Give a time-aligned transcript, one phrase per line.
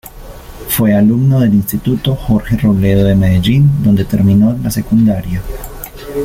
[0.67, 5.43] Fue alumno del Instituto Jorge Robledo de Medellín, donde terminó la secundaria.